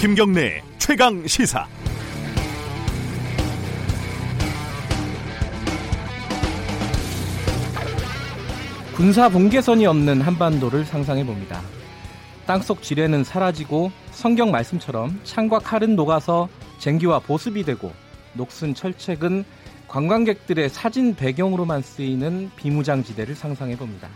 김경래 0.00 0.62
최강 0.78 1.26
시사. 1.26 1.66
군사 8.94 9.28
분계선이 9.28 9.86
없는 9.86 10.20
한반도를 10.20 10.84
상상해 10.84 11.26
봅니다. 11.26 11.60
땅속 12.46 12.80
지뢰는 12.80 13.24
사라지고 13.24 13.90
성경 14.12 14.52
말씀처럼 14.52 15.18
창과 15.24 15.58
칼은 15.58 15.96
녹아서 15.96 16.48
쟁기와 16.78 17.18
보습이 17.18 17.64
되고 17.64 17.92
녹슨 18.34 18.74
철책은 18.74 19.44
관광객들의 19.88 20.68
사진 20.68 21.16
배경으로만 21.16 21.82
쓰이는 21.82 22.52
비무장지대를 22.54 23.34
상상해 23.34 23.76
봅니다. 23.76 24.08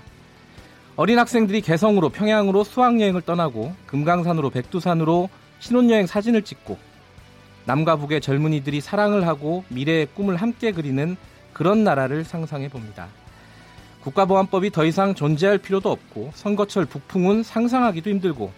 어린 0.94 1.18
학생들이 1.18 1.60
개성으로 1.60 2.10
평양으로 2.10 2.62
수학여행을 2.62 3.22
떠나고 3.22 3.74
금강산으로 3.86 4.50
백두산으로 4.50 5.28
신혼여행 5.62 6.06
사진을 6.06 6.42
찍고 6.42 6.76
남과 7.66 7.94
북의 7.94 8.20
젊은이들이 8.20 8.80
사랑을 8.80 9.28
하고 9.28 9.62
미래의 9.68 10.08
꿈을 10.12 10.34
함께 10.34 10.72
그리는 10.72 11.16
그런 11.52 11.84
나라를 11.84 12.24
상상해 12.24 12.68
봅니다. 12.68 13.06
국가보안법이 14.00 14.72
더 14.72 14.84
이상 14.84 15.14
존재할 15.14 15.58
필요도 15.58 15.88
없고 15.88 16.32
선거철 16.34 16.86
북풍은 16.86 17.44
상상하기도 17.44 18.10
힘들고 18.10 18.50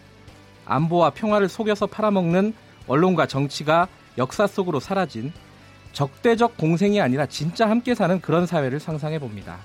안보와 0.65 1.11
평화를 1.11 1.51
속여서 1.51 1.89
팔아먹는 1.89 2.55
언론과 2.87 3.27
정치가 3.27 3.87
역사 4.17 4.47
속으로 4.47 4.81
사라진 4.81 5.31
적대적 5.93 6.57
공생이 6.57 7.03
아니라 7.03 7.27
진짜 7.27 7.69
함께 7.69 7.95
사는 7.95 8.19
그런 8.23 8.47
사회를 8.47 8.81
상상해 8.81 9.19
봅니다. 9.19 9.59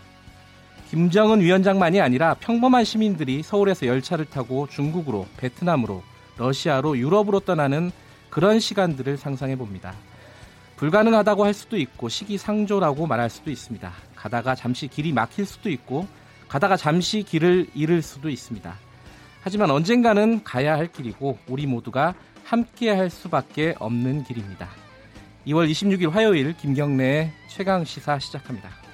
김정은 0.89 1.39
위원장만이 1.39 2.01
아니라 2.01 2.33
평범한 2.33 2.83
시민들이 2.83 3.43
서울에서 3.43 3.85
열차를 3.85 4.25
타고 4.25 4.67
중국으로, 4.67 5.25
베트남으로, 5.37 6.03
러시아로, 6.39 6.97
유럽으로 6.97 7.41
떠나는 7.41 7.91
그런 8.29 8.59
시간들을 8.59 9.17
상상해 9.17 9.55
봅니다. 9.55 9.93
불가능하다고 10.77 11.45
할 11.45 11.53
수도 11.53 11.77
있고 11.77 12.09
시기상조라고 12.09 13.05
말할 13.05 13.29
수도 13.29 13.51
있습니다. 13.51 13.91
가다가 14.15 14.55
잠시 14.55 14.87
길이 14.87 15.11
막힐 15.11 15.45
수도 15.45 15.69
있고 15.69 16.07
가다가 16.47 16.77
잠시 16.77 17.21
길을 17.21 17.67
잃을 17.75 18.01
수도 18.01 18.29
있습니다. 18.29 18.73
하지만 19.41 19.71
언젠가는 19.71 20.43
가야 20.43 20.75
할 20.75 20.91
길이고 20.91 21.37
우리 21.47 21.67
모두가 21.67 22.15
함께 22.43 22.89
할 22.89 23.09
수밖에 23.09 23.75
없는 23.77 24.23
길입니다. 24.23 24.69
2월 25.47 25.69
26일 25.69 26.09
화요일 26.11 26.55
김경래의 26.55 27.31
최강 27.47 27.83
시사 27.83 28.17
시작합니다. 28.19 28.88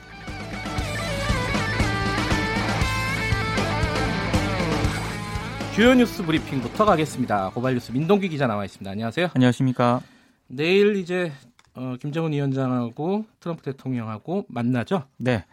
주요 5.75 5.93
뉴스 5.93 6.23
브리핑부터 6.23 6.85
가겠습니다. 6.85 7.49
고발뉴스 7.49 7.91
민동기 7.91 8.29
기자 8.29 8.47
나와 8.47 8.63
있습니다. 8.63 8.89
안녕하세요. 8.89 9.31
안녕하십니까. 9.33 9.99
내일 10.47 10.95
이제 10.95 11.33
어, 11.73 11.95
김정은 11.99 12.31
위원장하고 12.31 13.25
트럼프 13.41 13.61
대통령하고 13.61 14.45
만나죠? 14.47 15.03
네. 15.17 15.43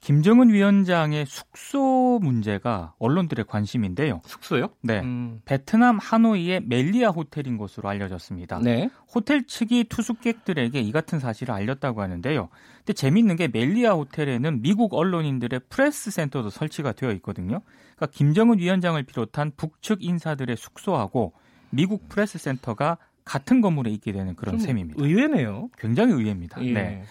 김정은 0.00 0.48
위원장의 0.48 1.26
숙소 1.26 2.18
문제가 2.22 2.94
언론들의 2.98 3.44
관심인데요. 3.46 4.22
숙소요? 4.24 4.70
네. 4.82 5.00
음. 5.00 5.40
베트남 5.44 5.98
하노이의 5.98 6.62
멜리아 6.64 7.10
호텔인 7.10 7.58
것으로 7.58 7.88
알려졌습니다. 7.88 8.60
네. 8.60 8.88
호텔 9.14 9.46
측이 9.46 9.84
투숙객들에게 9.84 10.80
이 10.80 10.90
같은 10.92 11.18
사실을 11.18 11.54
알렸다고 11.54 12.00
하는데요. 12.00 12.48
근데 12.78 12.92
재밌는 12.94 13.36
게 13.36 13.48
멜리아 13.48 13.92
호텔에는 13.92 14.62
미국 14.62 14.94
언론인들의 14.94 15.60
프레스 15.68 16.10
센터도 16.10 16.48
설치가 16.48 16.92
되어 16.92 17.12
있거든요. 17.12 17.60
그러니까 17.96 18.06
김정은 18.16 18.58
위원장을 18.58 19.02
비롯한 19.02 19.52
북측 19.56 20.02
인사들의 20.02 20.56
숙소하고 20.56 21.34
미국 21.68 22.08
프레스 22.08 22.38
센터가 22.38 22.96
같은 23.24 23.60
건물에 23.60 23.90
있게 23.90 24.12
되는 24.12 24.34
그런 24.34 24.58
셈입니다. 24.58 25.04
의외네요. 25.04 25.68
굉장히 25.78 26.14
의외입니다. 26.14 26.64
예. 26.64 26.72
네. 26.72 27.02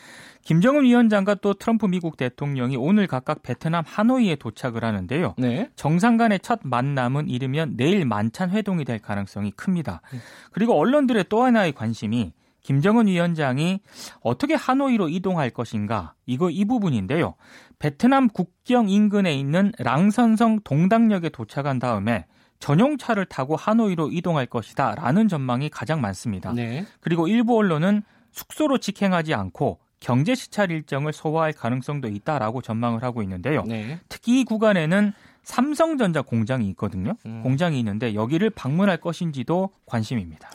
김정은 0.43 0.83
위원장과 0.83 1.35
또 1.35 1.53
트럼프 1.53 1.85
미국 1.85 2.17
대통령이 2.17 2.75
오늘 2.77 3.07
각각 3.07 3.43
베트남 3.43 3.83
하노이에 3.85 4.35
도착을 4.35 4.83
하는데요. 4.83 5.35
네. 5.37 5.69
정상 5.75 6.17
간의 6.17 6.39
첫 6.39 6.59
만남은 6.63 7.29
이르면 7.29 7.77
내일 7.77 8.05
만찬 8.05 8.51
회동이 8.51 8.85
될 8.85 8.99
가능성이 8.99 9.51
큽니다. 9.51 10.01
음. 10.13 10.19
그리고 10.51 10.73
언론들의 10.79 11.25
또 11.29 11.43
하나의 11.43 11.73
관심이 11.73 12.33
김정은 12.61 13.07
위원장이 13.07 13.79
어떻게 14.21 14.53
하노이로 14.53 15.09
이동할 15.09 15.49
것인가 15.49 16.13
이거 16.25 16.49
이 16.49 16.65
부분인데요. 16.65 17.35
베트남 17.79 18.27
국경 18.27 18.89
인근에 18.89 19.33
있는 19.33 19.71
랑선성 19.79 20.61
동당역에 20.63 21.29
도착한 21.29 21.79
다음에 21.79 22.25
전용차를 22.59 23.25
타고 23.25 23.55
하노이로 23.55 24.11
이동할 24.11 24.45
것이다라는 24.45 25.27
전망이 25.29 25.69
가장 25.69 26.01
많습니다. 26.01 26.53
네. 26.53 26.85
그리고 26.99 27.27
일부 27.27 27.57
언론은 27.57 28.03
숙소로 28.31 28.77
직행하지 28.77 29.33
않고 29.33 29.79
경제 29.99 30.33
시찰 30.35 30.71
일정을 30.71 31.13
소화할 31.13 31.53
가능성도 31.53 32.07
있다라고 32.07 32.61
전망을 32.61 33.03
하고 33.03 33.21
있는데요. 33.23 33.63
네. 33.67 33.99
특히 34.09 34.41
이 34.41 34.43
구간에는 34.45 35.13
삼성전자 35.43 36.21
공장이 36.21 36.67
있거든요. 36.69 37.15
음. 37.25 37.41
공장이 37.43 37.77
있는데 37.79 38.13
여기를 38.13 38.49
방문할 38.51 38.97
것인지도 38.97 39.69
관심입니다. 39.85 40.49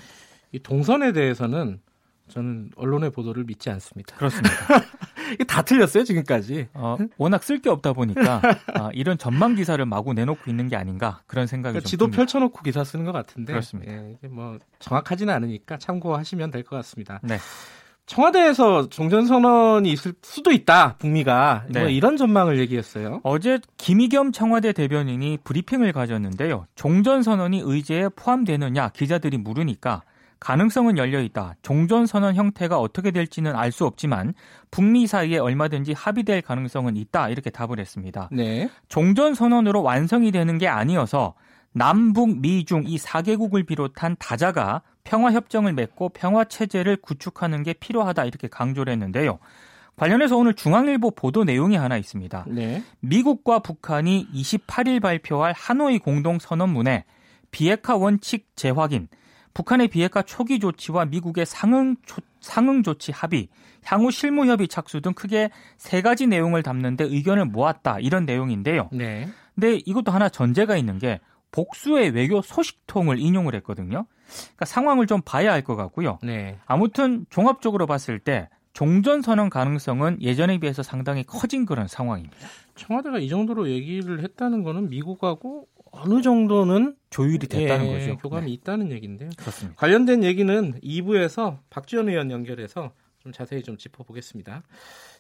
이 0.53 0.59
동선에 0.61 1.13
대해서는 1.13 1.81
저는 2.29 2.71
언론의 2.77 3.11
보도를 3.11 3.45
믿지 3.45 3.69
않습니다. 3.71 4.17
그렇습니다. 4.17 4.51
이게 5.35 5.45
다 5.45 5.61
틀렸어요 5.63 6.05
지금까지. 6.05 6.69
어, 6.73 6.97
워낙 7.19 7.43
쓸 7.43 7.61
게 7.61 7.69
없다 7.69 7.93
보니까 7.93 8.41
아, 8.75 8.89
이런 8.95 9.19
전망 9.19 9.55
기사를 9.57 9.85
마구 9.85 10.15
내놓고 10.15 10.49
있는 10.51 10.69
게 10.69 10.77
아닌가 10.77 11.21
그런 11.27 11.47
생각이 11.47 11.73
그러니까 11.75 11.89
지도 11.89 12.07
듭니다. 12.07 12.17
펼쳐놓고 12.23 12.63
기사 12.63 12.83
쓰는 12.85 13.05
것 13.05 13.13
같은데. 13.13 13.53
그렇습니다. 13.53 13.93
예, 13.93 14.13
이게 14.17 14.29
뭐 14.29 14.59
정확하지는 14.79 15.35
않으니까 15.35 15.77
참고하시면 15.77 16.51
될 16.51 16.63
것 16.63 16.77
같습니다. 16.77 17.21
네. 17.23 17.37
청와대에서 18.07 18.91
종전선언이 18.91 19.91
있을 19.91 20.13
수도 20.23 20.53
있다, 20.53 20.97
북미가. 20.99 21.65
뭐 21.65 21.73
네. 21.73 21.81
뭐 21.81 21.89
이런 21.89 22.17
전망을 22.17 22.59
얘기했어요. 22.59 23.21
어제 23.23 23.59
김의겸 23.79 24.33
청와대 24.33 24.73
대변인이 24.73 25.39
브리핑을 25.43 25.93
가졌는데요. 25.93 26.67
종전선언이 26.77 27.63
의제에 27.65 28.11
포함되느냐 28.15 28.91
기자들이 28.91 29.39
물으니까 29.39 30.03
가능성은 30.39 30.99
열려 30.99 31.23
있다. 31.23 31.55
종전선언 31.63 32.35
형태가 32.35 32.79
어떻게 32.79 33.11
될지는 33.11 33.57
알 33.57 33.73
수 33.73 33.87
없지만 33.87 34.35
북미 34.71 35.07
사이에 35.07 35.39
얼마든지 35.39 35.95
합의될 35.95 36.43
가능성은 36.43 36.99
있다. 36.99 37.31
이렇게 37.31 37.49
답을 37.49 37.81
했습니다. 37.81 38.29
네. 38.31 38.69
종전선언으로 38.89 39.83
완성이 39.83 40.31
되는 40.31 40.59
게 40.59 40.69
아니어서 40.69 41.33
남북, 41.73 42.39
미 42.41 42.65
중 42.67 42.85
이 42.87 42.99
4개국을 42.99 43.67
비롯한 43.67 44.17
다자가 44.19 44.83
평화협정을 45.05 45.73
맺고 45.75 46.11
평화체제를 46.11 46.97
구축하는 46.97 47.63
게 47.63 47.73
필요하다. 47.75 48.25
이렇게 48.25 48.49
강조를 48.49 48.93
했는데요. 48.93 49.39
관련해서 49.97 50.37
오늘 50.37 50.55
중앙일보 50.55 51.13
보도 51.13 51.45
내용이 51.45 51.77
하나 51.77 51.97
있습니다. 51.97 52.47
네. 52.49 52.83
미국과 53.01 53.61
북한이 53.61 54.29
28일 54.35 55.01
발표할 55.01 55.53
하노이 55.57 55.99
공동선언문에 56.01 57.05
비핵화 57.53 57.95
원칙 57.95 58.49
재확인, 58.57 59.07
북한의 59.53 59.87
비핵화 59.87 60.23
초기 60.23 60.59
조치와 60.59 61.05
미국의 61.05 61.47
상응, 61.47 61.95
조, 62.05 62.21
상응 62.41 62.83
조치 62.83 63.13
합의, 63.13 63.49
향후 63.85 64.11
실무 64.11 64.47
협의 64.47 64.67
착수 64.67 65.01
등 65.01 65.13
크게 65.13 65.51
세 65.77 66.03
가지 66.03 66.27
내용을 66.27 66.65
담는데 66.65 67.05
의견을 67.05 67.45
모았다 67.45 68.01
이런 68.01 68.25
내용인데요. 68.25 68.89
네. 68.93 69.29
근데 69.55 69.77
이것도 69.87 70.11
하나 70.11 70.29
전제가 70.29 70.77
있는 70.77 70.99
게 70.99 71.21
복수의 71.53 72.11
외교 72.11 72.43
소식통을 72.43 73.21
인용을 73.21 73.55
했거든요. 73.57 74.07
그러니까 74.27 74.65
상황을 74.65 75.07
좀 75.07 75.21
봐야 75.25 75.53
할 75.53 75.63
것 75.63 75.77
같고요. 75.77 76.19
네. 76.23 76.59
아무튼 76.67 77.25
종합적으로 77.31 77.87
봤을 77.87 78.19
때 78.19 78.49
종전 78.73 79.23
선언 79.23 79.51
가능성은 79.51 80.19
예전에 80.21 80.59
비해서 80.59 80.83
상당히 80.83 81.23
커진 81.23 81.65
그런 81.65 81.87
상황입니다. 81.87 82.37
청와대가 82.75 83.19
이 83.19 83.29
정도로 83.29 83.69
얘기를 83.71 84.23
했다는 84.23 84.63
거는 84.65 84.89
미국하고 84.91 85.69
어느 85.93 86.23
정도는 86.23 86.97
조율이 87.11 87.47
됐다는 87.47 87.87
예, 87.87 87.93
거죠. 87.99 88.17
교감이 88.19 88.47
네. 88.47 88.53
있다는 88.53 88.91
얘기인데요. 88.91 89.31
그렇습니다. 89.39 89.79
관련된 89.79 90.25
얘기는 90.25 90.75
2부에서 90.83 91.59
박지원 91.71 92.09
의원 92.09 92.33
연결해서 92.33 92.91
좀 93.25 93.33
자세히 93.33 93.63
좀 93.63 93.79
짚어보겠습니다. 93.79 94.63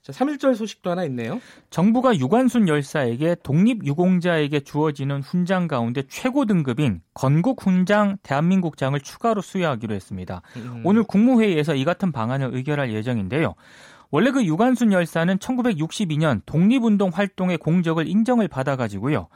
자, 0.03 0.13
3.1절 0.13 0.55
소식도 0.57 0.91
하나 0.91 1.05
있네요. 1.05 1.41
정부가 1.71 2.19
유관순 2.19 2.69
열사에게 2.69 3.37
독립유공자에게 3.43 4.61
주어지는 4.61 5.23
훈장 5.23 5.69
가운데 5.69 6.03
최고 6.07 6.45
등급인 6.45 7.01
건국 7.15 7.65
훈장 7.67 8.19
대한민국장을 8.23 9.01
추가로 9.01 9.41
수여하기로 9.41 9.95
했습니다. 9.95 10.43
음. 10.57 10.83
오늘 10.85 11.03
국무회의에서 11.05 11.75
이 11.77 11.85
같은 11.87 12.13
방안을 12.13 12.55
의결할 12.55 12.93
예정인데요. 12.93 13.55
원래 14.11 14.31
그 14.33 14.45
유관순 14.45 14.93
열사는 14.93 15.39
1962년 15.39 16.43
독립운동 16.45 17.09
활동의 17.09 17.57
공적을 17.57 18.07
인정을 18.07 18.49
받아가지고요. 18.49 19.29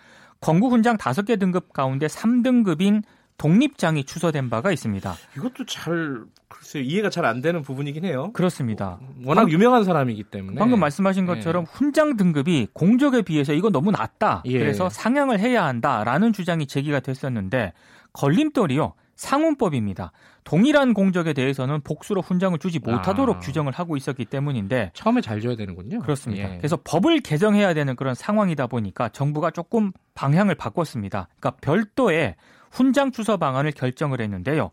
건국훈장 0.43 0.99
5개 0.99 1.41
등급 1.41 1.73
가운데 1.73 2.07
3등급인 2.07 3.03
독립장이 3.39 4.05
추서된 4.05 4.51
바가 4.51 4.73
있습니다. 4.73 5.15
이것도 5.37 5.65
잘 5.67 6.23
글쎄요 6.49 6.83
이해가 6.83 7.09
잘 7.09 7.25
안 7.25 7.41
되는 7.41 7.63
부분이긴 7.63 8.05
해요. 8.05 8.31
그렇습니다. 8.33 8.99
워낙 9.25 9.43
방, 9.43 9.51
유명한 9.51 9.85
사람이기 9.85 10.25
때문에 10.25 10.59
방금 10.59 10.81
말씀하신 10.81 11.25
네. 11.25 11.35
것처럼 11.35 11.65
네. 11.65 11.71
훈장 11.73 12.17
등급이 12.17 12.69
공적에 12.73 13.23
비해서 13.23 13.53
이거 13.53 13.71
너무 13.71 13.91
낮다. 13.91 14.43
예. 14.47 14.59
그래서 14.59 14.89
상향을 14.89 15.39
해야 15.41 15.65
한다라는 15.65 16.33
주장이 16.33 16.67
제기가 16.67 17.01
됐었는데 17.01 17.73
걸림돌이요. 18.13 18.95
상훈법입니다. 19.15 20.13
동일한 20.45 20.95
공적에 20.95 21.33
대해서는 21.33 21.81
복수로 21.83 22.23
훈장을 22.23 22.57
주지 22.61 22.79
못하도록 22.79 23.37
아. 23.37 23.39
규정을 23.41 23.73
하고 23.73 23.97
있었기 23.97 24.25
때문인데 24.25 24.93
처음에 24.95 25.21
잘 25.21 25.41
줘야 25.41 25.57
되는군요. 25.57 25.99
그렇습니다. 26.01 26.55
예. 26.55 26.57
그래서 26.59 26.79
법을 26.83 27.21
개정해야 27.21 27.75
되는 27.75 27.97
그런 27.97 28.15
상황이다 28.15 28.69
보니까 28.69 29.09
정부가 29.09 29.51
조금 29.51 29.93
방향을 30.15 30.55
바꿨습니다. 30.55 31.29
그러니까 31.39 31.61
별도의 31.61 32.37
훈장 32.71 33.13
추서 33.13 33.37
방안을 33.37 33.73
결정을 33.73 34.21
했는데요. 34.21 34.71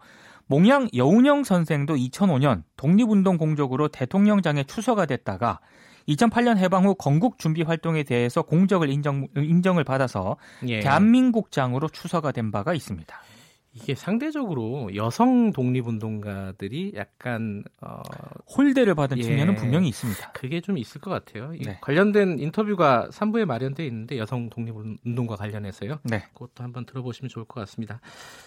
몽양 0.47 0.89
여운영 0.95 1.44
선생도 1.44 1.95
2005년 1.95 2.63
독립운동 2.77 3.38
공적으로 3.38 3.88
대통령장에 3.88 4.63
추서가 4.63 5.06
됐다가 5.06 5.59
2008년 6.07 6.57
해방 6.57 6.86
후 6.86 6.94
건국 6.94 7.39
준비 7.39 7.63
활동에 7.63 8.03
대해서 8.03 8.44
공적을 8.44 8.89
인정, 8.89 9.27
인정을 9.36 9.83
받아서 9.83 10.38
예. 10.68 10.81
대한민국장으로 10.81 11.89
추서가 11.89 12.31
된 12.31 12.51
바가 12.51 12.75
있습니다. 12.75 13.15
이게 13.75 13.94
상대적으로 13.94 14.95
여성 14.95 15.51
독립운동가들이 15.51 16.94
약간 16.95 17.63
어, 17.81 18.01
홀대를 18.56 18.95
받은 18.95 19.18
예. 19.18 19.24
측면은 19.24 19.56
분명히 19.56 19.89
있습니다. 19.89 20.31
그게 20.31 20.62
좀 20.62 20.77
있을 20.77 21.01
것 21.01 21.12
같아요. 21.12 21.54
이 21.54 21.60
네. 21.60 21.77
관련된 21.81 22.39
인터뷰가 22.39 23.10
3부에 23.12 23.44
마련돼 23.44 23.86
있는데 23.86 24.18
여성 24.18 24.50
독립운동과 24.50 25.36
관련해서요. 25.36 26.00
네. 26.04 26.24
그것도 26.33 26.63
한번 26.63 26.86
들어보시면 26.86 27.27
좋을 27.27 27.44
것 27.45 27.60
같습니다. 27.62 28.00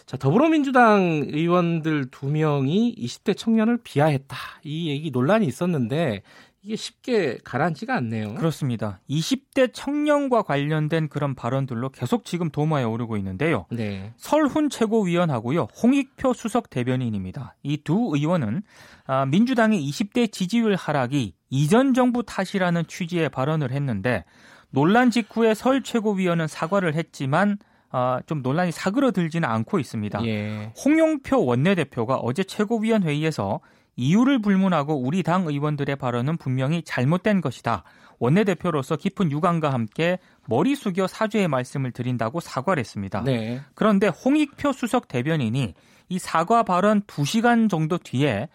자, 0.07 0.17
더불어민주당 0.17 1.25
의원들 1.27 2.11
두 2.11 2.29
명이 2.29 2.97
20대 2.99 3.37
청년을 3.37 3.81
비하했다. 3.85 4.37
이 4.65 4.89
얘기 4.89 5.11
논란이 5.11 5.47
있었는데 5.47 6.23
이게 6.69 6.77
쉽게 6.77 7.39
가라앉지가 7.45 7.95
않네요. 7.97 8.35
그렇습니다. 8.35 9.01
20대 9.09 9.71
청년과 9.73 10.43
관련된 10.43 11.09
그런 11.09 11.35
발언들로 11.35 11.89
계속 11.89 12.27
지금 12.27 12.51
도마에 12.51 12.85
오르고 12.85 13.17
있는데요. 13.17 13.65
네. 13.71 14.13
설훈 14.19 14.69
최고위원하고요. 14.69 15.69
홍익표 15.83 16.35
수석 16.35 16.69
대변인입니다. 16.69 17.57
이 17.63 17.79
두 17.79 18.11
의원은 18.15 18.63
아, 19.07 19.25
민주당의 19.25 19.81
20대 19.89 20.31
지지율 20.31 20.75
하락이 20.75 21.33
이전 21.49 21.95
정부 21.95 22.23
탓이라는 22.23 22.87
취지의 22.87 23.31
발언을 23.31 23.71
했는데 23.73 24.27
논란 24.69 25.11
직후에 25.11 25.55
설 25.55 25.83
최고위원은 25.83 26.49
사과를 26.49 26.95
했지만 26.97 27.57
아, 27.91 28.21
좀 28.27 28.43
논란이 28.43 28.73
사그러들지는 28.73 29.49
않고 29.49 29.79
있습니다. 29.79 30.23
예. 30.27 30.71
홍용표 30.85 31.47
원내대표가 31.47 32.17
어제 32.17 32.45
최고위원 32.45 33.05
회의에서 33.05 33.61
이유를 33.99 34.41
불문하고 34.41 34.95
우리 34.95 35.25
당 35.25 35.47
의원들의 35.47 35.97
발언은 35.97 36.37
분명히 36.37 36.83
잘못된 36.83 37.41
것이다. 37.41 37.83
원내대표로서 38.21 38.97
깊은 38.97 39.31
유감과 39.33 39.73
함께 39.73 40.19
머리 40.47 40.77
숙여 40.77 41.09
사죄의 41.09 41.49
말씀을 41.49 41.91
드린다고 41.91 42.39
사과를 42.41 42.81
했습니다. 42.81 43.23
네. 43.25 43.61
그런데 43.75 44.07
홍익표 44.07 44.73
수석 44.73 45.09
대변인이 45.09 45.75
이 46.09 46.19
사과 46.19 46.63
발언 46.63 47.03
2시간 47.03 47.69
정도 47.69 47.99
뒤에 47.99 48.49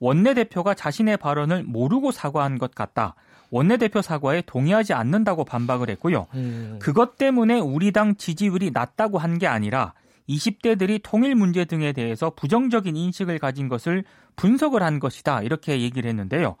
원내대표가 0.00 0.74
자신의 0.74 1.16
발언을 1.16 1.64
모르고 1.64 2.12
사과한 2.12 2.58
것 2.58 2.74
같다. 2.74 3.14
원내대표 3.50 4.02
사과에 4.02 4.42
동의하지 4.46 4.92
않는다고 4.92 5.44
반박을 5.44 5.88
했고요. 5.90 6.26
음, 6.34 6.78
그것 6.80 7.16
때문에 7.16 7.58
우리 7.58 7.90
당 7.90 8.16
지지율이 8.16 8.70
낮다고 8.72 9.18
한 9.18 9.38
게 9.38 9.46
아니라 9.46 9.94
20대들이 10.36 11.00
통일 11.02 11.34
문제 11.34 11.64
등에 11.64 11.92
대해서 11.92 12.30
부정적인 12.30 12.96
인식을 12.96 13.38
가진 13.38 13.68
것을 13.68 14.04
분석을 14.36 14.82
한 14.82 14.98
것이다. 15.00 15.42
이렇게 15.42 15.80
얘기를 15.80 16.08
했는데요. 16.08 16.56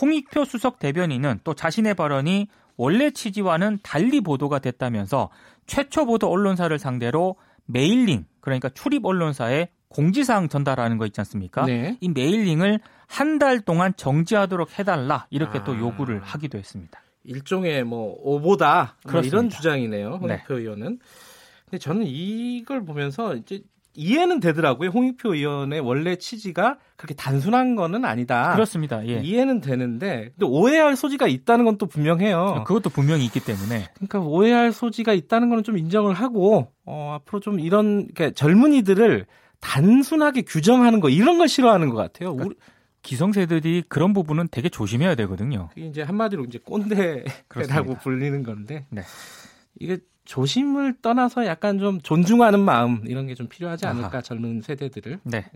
홍익표 0.00 0.44
수석 0.44 0.78
대변인은 0.78 1.40
또 1.44 1.54
자신의 1.54 1.94
발언이 1.94 2.48
원래 2.76 3.10
취지와는 3.10 3.78
달리 3.82 4.20
보도가 4.20 4.58
됐다면서 4.58 5.30
최초 5.66 6.04
보도 6.04 6.28
언론사를 6.30 6.78
상대로 6.78 7.36
mailing, 7.64 8.26
그러니까 8.40 8.68
출입 8.68 9.04
언론사에 9.06 9.68
공지사항 9.88 10.48
전달하는 10.48 10.98
거 10.98 11.06
있지 11.06 11.20
않습니까? 11.20 11.64
네. 11.64 11.96
이 12.00 12.08
mailing을 12.08 12.80
한 13.08 13.38
달 13.38 13.60
동안 13.60 13.92
정지하도록 13.96 14.78
해달라 14.78 15.26
이렇게 15.30 15.62
또 15.64 15.72
아. 15.72 15.78
요구를 15.78 16.20
하기도 16.22 16.58
했습니다. 16.58 17.00
일종의 17.24 17.84
뭐 17.84 18.14
오보다 18.20 18.96
뭐. 19.10 19.20
이런 19.20 19.48
주장이네요. 19.48 20.10
네. 20.10 20.16
홍익표 20.16 20.58
의원은. 20.58 20.98
근데 21.66 21.78
저는 21.78 22.04
이걸 22.06 22.84
보면서 22.84 23.34
이제 23.34 23.62
이해는 23.98 24.40
되더라고요. 24.40 24.90
홍익표 24.90 25.34
의원의 25.34 25.80
원래 25.80 26.16
취지가 26.16 26.78
그렇게 26.96 27.14
단순한 27.14 27.76
거는 27.76 28.04
아니다. 28.04 28.52
그렇습니다. 28.52 29.06
예. 29.08 29.20
이해는 29.22 29.60
되는데 29.62 30.30
근데 30.36 30.44
오해할 30.44 30.96
소지가 30.96 31.26
있다는 31.26 31.64
건 31.64 31.78
또 31.78 31.86
분명해요. 31.86 32.64
그것도 32.66 32.90
분명히 32.90 33.24
있기 33.24 33.40
때문에 33.40 33.88
그러니까 33.94 34.20
오해할 34.20 34.72
소지가 34.72 35.14
있다는 35.14 35.48
거는 35.48 35.64
좀 35.64 35.78
인정을 35.78 36.14
하고 36.14 36.70
어, 36.84 37.16
앞으로 37.20 37.40
좀 37.40 37.58
이런 37.58 38.06
그러니까 38.14 38.30
젊은이들을 38.34 39.26
단순하게 39.60 40.42
규정하는 40.42 41.00
거 41.00 41.08
이런 41.08 41.38
걸 41.38 41.48
싫어하는 41.48 41.88
것 41.88 41.96
같아요. 41.96 42.32
우리, 42.32 42.54
기성세들이 43.02 43.84
그런 43.88 44.12
부분은 44.12 44.48
되게 44.50 44.68
조심해야 44.68 45.14
되거든요. 45.14 45.68
그게 45.70 45.86
이제 45.86 46.02
한마디로 46.02 46.44
이제 46.44 46.58
꼰대라고. 46.64 47.94
불리는 48.02 48.42
건데 48.42 48.84
네. 48.90 49.02
이게 49.78 49.98
조심을 50.24 50.94
떠나서 51.02 51.46
약간 51.46 51.78
좀 51.78 52.00
존중하는 52.00 52.60
마음 52.60 53.02
이런 53.06 53.26
게 53.26 53.34
좀 53.34 53.48
필요하지 53.48 53.86
않을까 53.86 54.08
아하. 54.08 54.22
젊은 54.22 54.60
세대들을 54.62 55.20
네. 55.24 55.46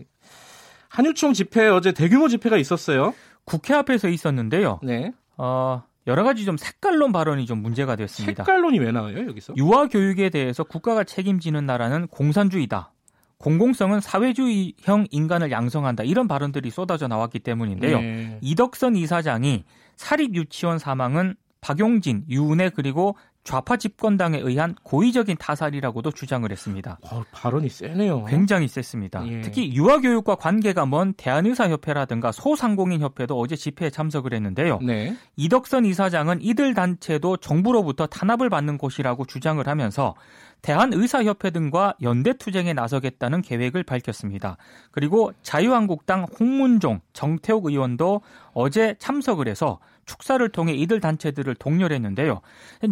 한유총 0.89 1.33
집회 1.33 1.67
어제 1.67 1.91
대규모 1.91 2.27
집회가 2.27 2.57
있었어요. 2.57 3.13
국회 3.45 3.73
앞에서 3.73 4.07
있었는데요. 4.09 4.79
네. 4.83 5.11
어, 5.37 5.83
여러 6.07 6.23
가지 6.23 6.45
좀 6.45 6.57
색깔론 6.57 7.11
발언이 7.11 7.45
좀 7.45 7.61
문제가 7.61 7.95
됐습니다. 7.95 8.43
색깔론이 8.43 8.79
왜 8.79 8.91
나와요 8.91 9.27
여기서? 9.27 9.53
유아 9.57 9.87
교육에 9.87 10.29
대해서 10.29 10.63
국가가 10.63 11.03
책임지는 11.03 11.65
나라는 11.65 12.07
공산주의다. 12.07 12.93
공공성은 13.37 14.01
사회주의형 14.01 15.07
인간을 15.09 15.49
양성한다. 15.51 16.03
이런 16.03 16.27
발언들이 16.27 16.69
쏟아져 16.69 17.07
나왔기 17.07 17.39
때문인데요. 17.39 17.99
네. 17.99 18.37
이덕선 18.41 18.95
이사장이 18.95 19.63
사립 19.95 20.35
유치원 20.35 20.77
사망은 20.77 21.35
박용진, 21.59 22.25
유은혜 22.29 22.69
그리고 22.69 23.15
좌파 23.43 23.75
집권당에 23.77 24.37
의한 24.37 24.75
고의적인 24.83 25.37
타살이라고도 25.37 26.11
주장을 26.11 26.49
했습니다. 26.49 26.99
어, 27.11 27.23
발언이 27.31 27.69
세네요. 27.69 28.25
굉장히 28.25 28.67
셌습니다. 28.67 29.27
예. 29.27 29.41
특히 29.41 29.73
유아교육과 29.73 30.35
관계가 30.35 30.85
먼 30.85 31.13
대한의사협회라든가 31.13 32.31
소상공인협회도 32.31 33.37
어제 33.39 33.55
집회에 33.55 33.89
참석을 33.89 34.33
했는데요. 34.33 34.79
네. 34.81 35.15
이덕선 35.37 35.85
이사장은 35.85 36.41
이들 36.41 36.73
단체도 36.75 37.37
정부로부터 37.37 38.05
탄압을 38.05 38.49
받는 38.49 38.77
곳이라고 38.77 39.25
주장을 39.25 39.65
하면서 39.67 40.15
대한의사협회 40.61 41.49
등과 41.51 41.95
연대투쟁에 42.01 42.73
나서겠다는 42.73 43.41
계획을 43.41 43.83
밝혔습니다. 43.83 44.57
그리고 44.91 45.33
자유한국당 45.41 46.27
홍문종, 46.39 47.01
정태욱 47.13 47.65
의원도 47.65 48.21
어제 48.53 48.95
참석을 48.99 49.47
해서 49.47 49.79
축사를 50.05 50.47
통해 50.49 50.73
이들 50.73 50.99
단체들을 50.99 51.55
독려했는데요. 51.55 52.41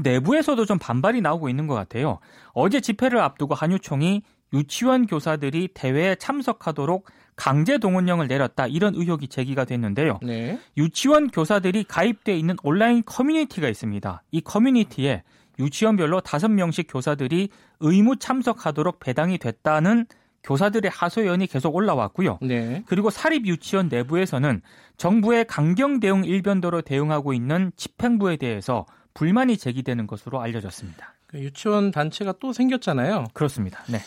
내부에서도 0.03 0.65
좀 0.65 0.79
반발이 0.79 1.21
나오고 1.21 1.49
있는 1.49 1.67
것 1.67 1.75
같아요. 1.75 2.19
어제 2.53 2.79
집회를 2.81 3.19
앞두고 3.19 3.55
한유총이 3.55 4.23
유치원 4.53 5.05
교사들이 5.05 5.69
대회에 5.73 6.15
참석하도록 6.15 7.05
강제 7.35 7.77
동원령을 7.77 8.27
내렸다 8.27 8.67
이런 8.67 8.95
의혹이 8.95 9.27
제기가 9.27 9.63
됐는데요. 9.63 10.19
네. 10.23 10.59
유치원 10.75 11.29
교사들이 11.29 11.85
가입돼 11.85 12.37
있는 12.37 12.57
온라인 12.63 13.03
커뮤니티가 13.05 13.69
있습니다. 13.69 14.23
이 14.31 14.41
커뮤니티에 14.41 15.23
유치원별로 15.59 16.21
다섯 16.21 16.47
명씩 16.47 16.87
교사들이 16.89 17.49
의무 17.79 18.17
참석하도록 18.17 18.99
배당이 18.99 19.37
됐다는 19.37 20.05
교사들의 20.43 20.89
하소연이 20.89 21.47
계속 21.47 21.75
올라왔고요. 21.75 22.39
네. 22.41 22.83
그리고 22.87 23.09
사립 23.09 23.45
유치원 23.45 23.89
내부에서는 23.89 24.61
정부의 24.97 25.45
강경 25.45 25.99
대응 25.99 26.23
일변도로 26.23 26.81
대응하고 26.81 27.33
있는 27.33 27.71
집행부에 27.75 28.37
대해서 28.37 28.85
불만이 29.13 29.57
제기되는 29.57 30.07
것으로 30.07 30.39
알려졌습니다. 30.41 31.13
그 31.27 31.39
유치원 31.39 31.91
단체가 31.91 32.35
또 32.39 32.53
생겼잖아요. 32.53 33.25
그렇습니다. 33.33 33.83
네. 33.89 33.99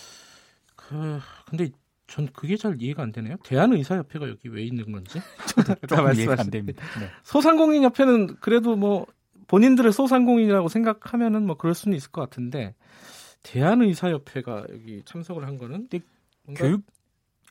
그 0.74 1.20
근데 1.48 1.70
전 2.06 2.28
그게 2.32 2.56
잘 2.56 2.76
이해가 2.80 3.02
안 3.02 3.12
되네요. 3.12 3.36
대한의사협회가 3.44 4.28
여기 4.28 4.48
왜 4.48 4.64
있는 4.64 4.90
건지. 4.90 5.20
조금 5.88 6.14
이해가 6.14 6.36
안 6.38 6.50
됩니다. 6.50 6.84
네. 6.98 7.08
소상공인협회는 7.24 8.36
그래도 8.40 8.74
뭐 8.76 9.06
본인들을 9.48 9.92
소상공인이라고 9.92 10.68
생각하면은 10.68 11.46
뭐 11.46 11.56
그럴 11.56 11.74
수는 11.74 11.96
있을 11.96 12.10
것 12.10 12.20
같은데 12.22 12.74
대한의사협회가 13.42 14.66
여기 14.70 15.02
참석을 15.04 15.46
한 15.46 15.58
거는 15.58 15.88
교육 16.56 16.82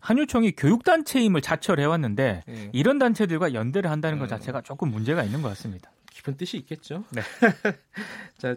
한유총이 0.01 0.53
교육단체임을 0.53 1.41
자처를 1.41 1.83
해왔는데 1.83 2.43
예, 2.47 2.69
이런 2.73 2.97
단체들과 2.97 3.53
연대를 3.53 3.89
한다는 3.91 4.17
것 4.17 4.25
음. 4.25 4.29
자체가 4.29 4.61
조금 4.61 4.89
문제가 4.89 5.23
있는 5.23 5.41
것 5.41 5.49
같습니다. 5.49 5.91
깊은 6.11 6.37
뜻이 6.37 6.57
있겠죠. 6.57 7.03
네. 7.11 7.21
자 8.37 8.55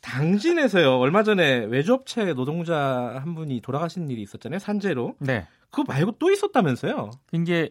당진에서요 0.00 0.98
얼마 0.98 1.22
전에 1.22 1.66
외주업체 1.66 2.32
노동자 2.32 3.20
한 3.22 3.34
분이 3.34 3.60
돌아가신 3.60 4.10
일이 4.10 4.22
있었잖아요 4.22 4.58
산재로. 4.58 5.16
네. 5.18 5.46
그거 5.70 5.84
말고 5.86 6.12
또 6.18 6.30
있었다면서요? 6.30 7.10
이제 7.32 7.70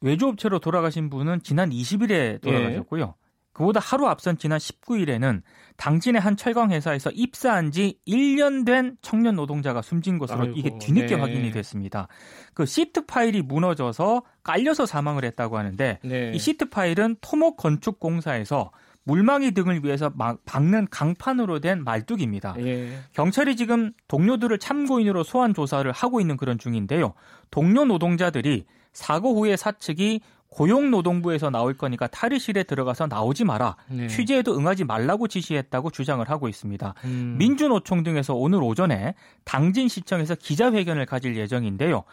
외주업체로 0.00 0.58
돌아가신 0.58 1.10
분은 1.10 1.42
지난 1.42 1.70
20일에 1.70 2.40
돌아가셨고요. 2.42 3.14
그보다 3.52 3.80
하루 3.80 4.06
앞선 4.06 4.38
지난 4.38 4.58
19일에는 4.58 5.42
당진의 5.76 6.20
한 6.20 6.36
철강 6.36 6.70
회사에서 6.70 7.10
입사한 7.10 7.72
지 7.72 7.98
1년 8.06 8.64
된 8.64 8.96
청년 9.02 9.36
노동자가 9.36 9.82
숨진 9.82 10.18
것으로 10.18 10.42
아이고, 10.42 10.54
이게 10.56 10.78
뒤늦게 10.78 11.16
네. 11.16 11.20
확인이 11.20 11.50
됐습니다. 11.50 12.08
그 12.54 12.66
시트 12.66 13.06
파일이 13.06 13.42
무너져서 13.42 14.22
깔려서 14.42 14.86
사망을 14.86 15.24
했다고 15.24 15.58
하는데 15.58 15.98
네. 16.02 16.32
이 16.34 16.38
시트 16.38 16.68
파일은 16.68 17.16
토목 17.20 17.56
건축 17.56 17.98
공사에서 17.98 18.70
물망이 19.04 19.52
등을 19.52 19.82
위해서 19.84 20.12
막 20.14 20.44
박는 20.44 20.88
강판으로 20.90 21.60
된 21.60 21.82
말뚝입니다. 21.82 22.54
예. 22.60 22.98
경찰이 23.12 23.56
지금 23.56 23.92
동료들을 24.08 24.58
참고인으로 24.58 25.24
소환 25.24 25.54
조사를 25.54 25.90
하고 25.90 26.20
있는 26.20 26.36
그런 26.36 26.58
중인데요. 26.58 27.14
동료 27.50 27.84
노동자들이 27.84 28.66
사고 28.92 29.34
후에 29.34 29.56
사측이 29.56 30.20
고용노동부에서 30.50 31.50
나올 31.50 31.74
거니까 31.74 32.06
탈의실에 32.08 32.64
들어가서 32.64 33.06
나오지 33.06 33.44
마라. 33.44 33.76
네. 33.88 34.08
취재에도 34.08 34.56
응하지 34.56 34.84
말라고 34.84 35.28
지시했다고 35.28 35.90
주장을 35.90 36.28
하고 36.28 36.48
있습니다. 36.48 36.94
음. 37.04 37.36
민주노총 37.38 38.02
등에서 38.02 38.34
오늘 38.34 38.62
오전에 38.62 39.14
당진시청에서 39.44 40.34
기자회견을 40.34 41.06
가질 41.06 41.36
예정인데요. 41.36 42.04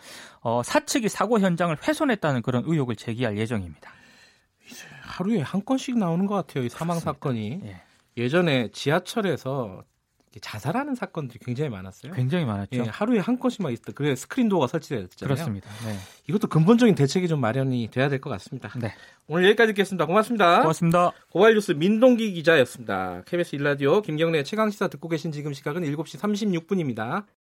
어, 0.41 0.61
사측이 0.63 1.09
사고 1.09 1.39
현장을 1.39 1.75
훼손했다는 1.87 2.43
그런 2.43 2.63
의혹을 2.65 2.95
제기할 2.95 3.37
예정입니다. 3.37 3.91
하루에 5.01 5.41
한 5.41 5.65
건씩 5.65 5.97
나오는 5.97 6.27
것 6.27 6.35
같아요. 6.35 6.63
이 6.63 6.69
사망 6.69 6.99
사건이. 6.99 7.61
예. 7.65 7.81
예전에 8.17 8.69
지하철에서 8.71 9.83
자살하는 10.41 10.95
사건들이 10.95 11.39
굉장히 11.43 11.69
많았어요. 11.69 12.13
굉장히 12.13 12.45
많았죠. 12.45 12.69
예, 12.73 12.81
하루에 12.81 13.19
한 13.19 13.39
건씩만 13.39 13.71
있었다. 13.73 13.91
그래 13.93 14.15
스크린 14.15 14.49
도어가 14.49 14.67
설치되었잖아요. 14.67 15.35
그렇습니다. 15.35 15.69
네. 15.85 15.97
이것도 16.27 16.47
근본적인 16.47 16.95
대책이 16.95 17.27
좀 17.27 17.39
마련이 17.41 17.89
돼야 17.91 18.09
될 18.09 18.19
것 18.19 18.29
같습니다. 18.31 18.69
네. 18.79 18.93
오늘 19.27 19.45
여기까지 19.45 19.73
듣겠습니다. 19.73 20.05
고맙습니다. 20.05 20.61
고맙습니다. 20.61 21.11
고발뉴스 21.31 21.73
민동기 21.73 22.33
기자였습니다. 22.33 23.23
KBS 23.25 23.55
일라디오 23.55 24.01
김경래 24.01 24.43
최강 24.43 24.69
시사 24.71 24.87
듣고 24.87 25.07
계신 25.09 25.31
지금 25.31 25.53
시각은 25.53 25.83
7시 25.83 26.19
36분입니다. 26.19 27.25